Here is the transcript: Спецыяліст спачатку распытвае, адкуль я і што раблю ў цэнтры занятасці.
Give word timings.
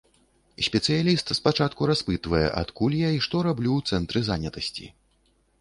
Спецыяліст 0.67 1.27
спачатку 1.39 1.81
распытвае, 1.91 2.43
адкуль 2.63 2.97
я 3.07 3.15
і 3.19 3.23
што 3.27 3.45
раблю 3.49 3.71
ў 3.81 3.95
цэнтры 3.95 4.19
занятасці. 4.31 4.85